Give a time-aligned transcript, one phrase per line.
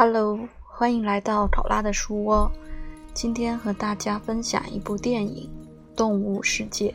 [0.00, 2.48] Hello，欢迎来到考拉的书窝。
[3.12, 5.50] 今天和大家分享一部电影
[5.96, 6.94] 《动物世界》。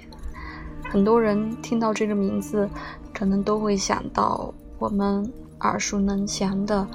[0.89, 2.69] 很多人听到这个名字，
[3.13, 5.29] 可能都会想到我们
[5.59, 6.87] 耳熟能详的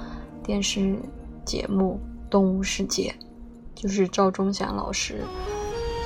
[0.43, 0.97] 电视
[1.45, 1.99] 节目
[2.31, 3.13] 《动物世界》，
[3.79, 5.23] 就是赵忠祥老师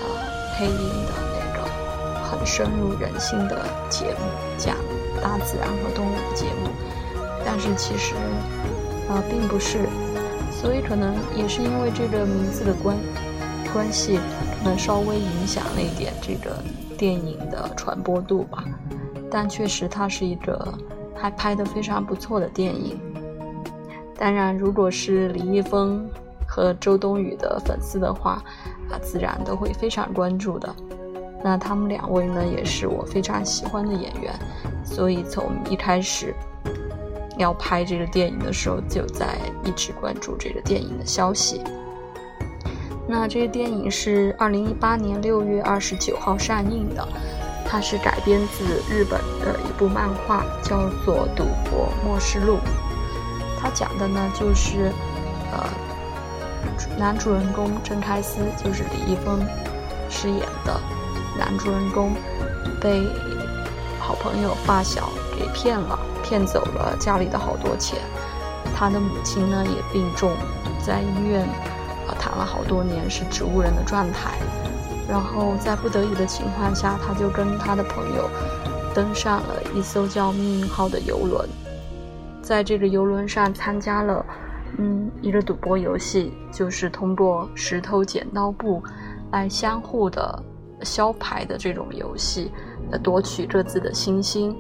[0.02, 1.64] 呃配音的那个
[2.26, 4.28] 很深入人心的节目，
[4.58, 4.76] 讲
[5.22, 6.70] 大自然和动物的节目。
[7.46, 8.16] 但是其实。
[9.10, 9.88] 啊，并不是，
[10.52, 12.98] 所以可能也是因为这个名字的关
[13.74, 14.20] 关系，
[14.58, 16.58] 可能稍微影响了一点这个
[16.98, 18.64] 电影的传播度吧。
[19.30, 20.74] 但确实，它是一个
[21.16, 23.00] 还拍得非常不错的电影。
[24.16, 26.08] 当然，如果是李易峰
[26.48, 28.42] 和周冬雨的粉丝的话，
[28.90, 30.74] 啊，自然都会非常关注的。
[31.44, 34.34] 那他们两位呢，也是我非常喜欢的演员，
[34.86, 36.34] 所以从一开始。
[37.38, 41.62] 要拍这个电影的时候，就在一直关注这个电影的消息。
[43.08, 47.08] 那这个电影是二零一八年六月二十九号上映的，
[47.66, 52.56] 它是改编自日本的一部漫画，叫做《赌博默示录》。
[53.60, 54.92] 它讲的呢，就是
[55.52, 55.70] 呃，
[56.98, 59.40] 男主人公郑开司，就是李易峰
[60.10, 60.80] 饰演的
[61.38, 62.14] 男主人公，
[62.80, 63.06] 被
[64.00, 66.00] 好朋友发小给骗了。
[66.24, 68.00] 骗走了家里的好多钱，
[68.74, 70.32] 他的母亲呢也病重，
[70.84, 71.42] 在医院，
[72.08, 74.32] 啊躺了好多年，是植物人的状态。
[75.08, 78.30] 然后在不得已的情况下，他就跟他的朋友
[78.96, 81.48] 登上了一艘叫“命运号”的游轮，
[82.42, 84.26] 在这个游轮上参加了，
[84.78, 88.82] 嗯，一个赌博游戏，就是通过石头剪刀布
[89.34, 90.42] 来相互的
[90.84, 92.50] 消牌的这种游戏，
[92.90, 94.56] 呃，夺取各自的星星。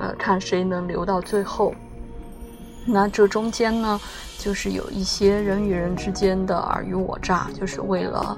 [0.00, 1.74] 呃，看谁能留到最后。
[2.86, 4.00] 那这中间呢，
[4.38, 8.36] 就是有一些人与人之间的尔虞我诈，就是为了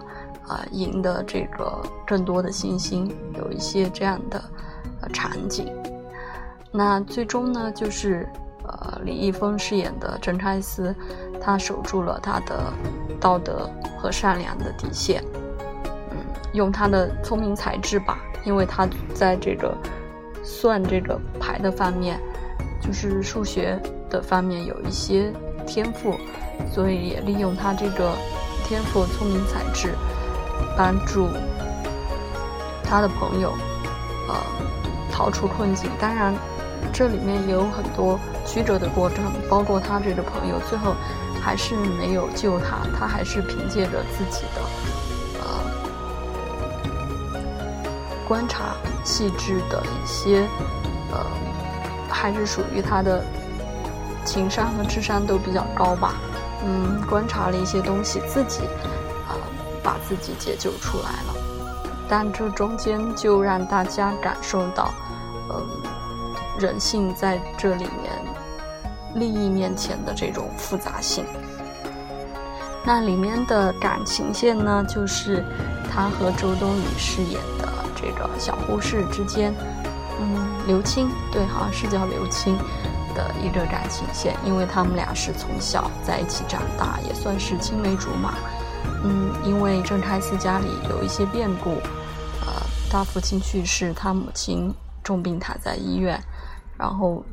[0.48, 3.08] 啊赢得这个更多的星星，
[3.38, 4.42] 有一些这样的
[5.00, 5.72] 呃场景。
[6.72, 8.28] 那最终呢，就是
[8.64, 10.92] 呃李易峰饰演的郑开司，
[11.40, 12.72] 他守住了他的
[13.20, 15.22] 道德和善良的底线，
[16.10, 16.16] 嗯，
[16.52, 19.72] 用他的聪明才智吧，因为他在这个。
[20.42, 22.18] 算这个牌的方面，
[22.80, 23.80] 就是数学
[24.10, 25.32] 的方面有一些
[25.66, 26.16] 天赋，
[26.72, 28.12] 所以也利用他这个
[28.64, 29.94] 天赋、聪明才智，
[30.76, 31.28] 帮助
[32.82, 33.52] 他的朋友，
[34.28, 34.34] 呃，
[35.10, 35.90] 逃出困境。
[36.00, 36.34] 当然，
[36.92, 40.94] 这里面也有很多曲折的过程，包括他这个朋友最后
[41.40, 44.62] 还是没有救他，他还是凭借着自己的。
[48.32, 50.48] 观察细致的一些，
[51.10, 51.18] 呃，
[52.08, 53.22] 还是属于他的
[54.24, 56.14] 情商和智商都比较高吧。
[56.64, 58.60] 嗯，观察了一些东西，自己
[59.28, 59.36] 啊
[59.82, 61.34] 把自己解救出来了。
[62.08, 64.94] 但这中间就让大家感受到，
[65.50, 65.66] 嗯，
[66.58, 68.12] 人性在这里面
[69.14, 71.26] 利益面前的这种复杂性。
[72.82, 75.44] 那里面的感情线呢，就是
[75.92, 77.70] 他和周冬雨饰演的。
[78.02, 79.54] 这个小护士之间，
[80.20, 82.58] 嗯，刘青对，好像是叫刘青
[83.14, 88.34] 的一个感情线，因为他们俩是从小在一起长大，也算是青梅竹马。
[89.04, 91.70] 嗯，因为郑开司家里有一些变故，
[92.40, 92.52] 呃，
[92.90, 94.74] 他父亲去世，他母亲
[95.04, 96.20] 重病躺在医院，
[96.76, 97.24] 然后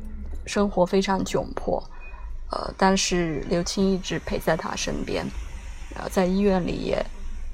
[0.46, 1.82] 生活非常窘迫，
[2.50, 5.26] 呃，但是刘青一直陪在他身边，
[5.96, 7.04] 呃，在医院里也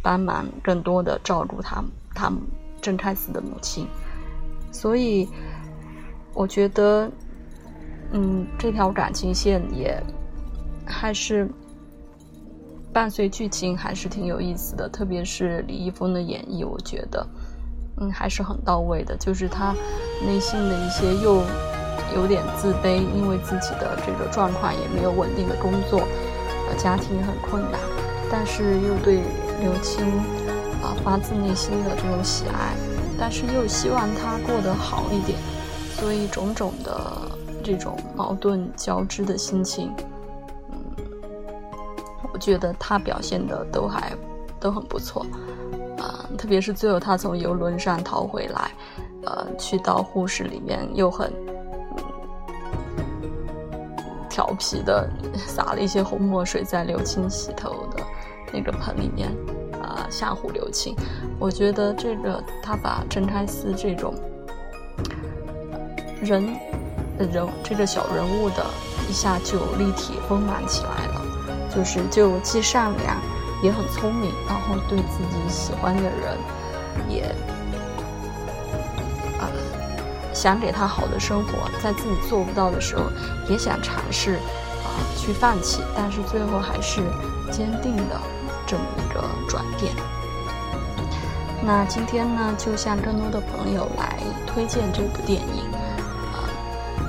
[0.02, 1.82] 帮忙更多的照顾他，
[2.14, 2.30] 他。
[2.86, 3.84] 郑开司的母亲，
[4.70, 5.28] 所以
[6.32, 7.10] 我觉得，
[8.12, 10.00] 嗯，这条感情线也
[10.86, 11.50] 还是
[12.92, 17.26] 伴随剧情还是挺有意思的，特别是李易峰的演绎，我觉得，
[17.96, 19.16] 嗯，还是很到位的。
[19.16, 19.74] 就是他
[20.24, 21.42] 内心的一些又
[22.14, 26.06] 有点自卑，因为自己的这个状况也没有稳定的工作，
[26.68, 27.80] 呃，家庭也很困难，
[28.30, 29.22] 但是又对
[29.60, 30.06] 刘青。
[30.86, 32.72] 啊，发自内心的这种喜爱，
[33.18, 35.36] 但是又希望他过得好一点，
[35.96, 37.28] 所以种种的
[37.64, 39.92] 这种矛盾交织的心情，
[40.70, 40.78] 嗯，
[42.32, 44.12] 我觉得他表现的都还
[44.60, 45.26] 都很不错，
[45.98, 48.70] 啊，特别是最后他从游轮上逃回来，
[49.24, 51.32] 呃，去到护士里面又很
[54.30, 55.10] 调皮的
[55.48, 58.00] 撒了一些红墨水在刘青洗头的
[58.52, 59.34] 那个盆里面。
[60.06, 60.94] 啊，相互留情，
[61.38, 64.14] 我觉得这个他把郑开司这种
[66.20, 66.56] 人
[67.18, 68.64] 人这个小人物的
[69.08, 71.22] 一下就立体丰满起来了。
[71.74, 73.16] 就是就既善良，
[73.62, 76.38] 也很聪明，然后对自己喜欢的人
[77.06, 77.22] 也
[79.38, 79.46] 呃
[80.32, 83.02] 想给他好的生活，在自己做不到的时候
[83.46, 84.88] 也想尝试啊
[85.18, 87.02] 去放弃，但是最后还是
[87.52, 88.18] 坚定的
[88.66, 89.94] 这么一个转变。
[91.64, 95.64] 那今天呢，就向更多的朋友来推荐这部电影，
[96.32, 96.46] 啊，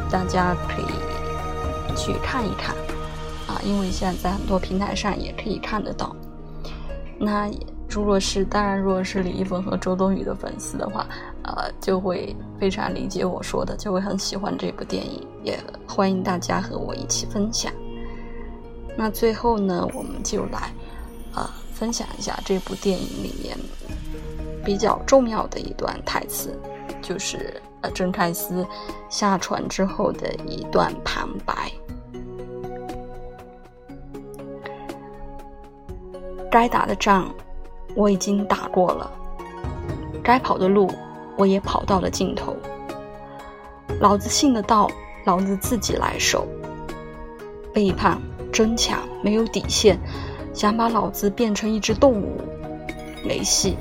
[0.09, 2.75] 大家可以去看一看，
[3.47, 6.15] 啊，因为现在在很多平台上也可以看得到。
[7.19, 7.49] 那
[7.89, 11.05] 如果是当然，如果是李易峰和周冬雨的粉丝的话，
[11.43, 17.71] 呃，就会非常理解我说的，就会很喜欢这部电影，也欢迎大家和我一起分享。
[18.95, 20.71] 那最后呢，我们就来，
[21.77, 23.55] 分享一下这部电影里面。
[24.65, 26.59] 比较重要的一段台词，
[27.01, 28.67] 就是呃郑开司
[29.09, 31.71] 下船之后的一段旁白。
[36.51, 37.33] 该打的仗
[37.95, 39.09] 我已经打过了，
[40.21, 40.91] 该跑的路
[41.37, 42.53] 我也跑到了尽头。
[44.01, 44.89] 老子信的道，
[45.25, 46.45] 老子自己来守。
[47.73, 48.19] 背叛、
[48.51, 49.97] 争抢、没有底线，
[50.57, 52.41] 想把老子变成一只动物，
[53.23, 53.77] 没戏。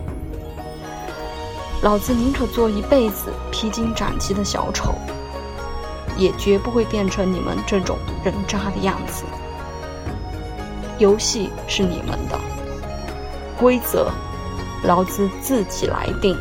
[1.80, 4.92] 老子宁可做一辈子披荆斩棘的小丑，
[6.18, 9.24] 也绝不会变成你们这种人渣的样子。
[10.98, 12.38] 游戏是你们的，
[13.58, 14.10] 规则，
[14.84, 16.36] 老子自己来定。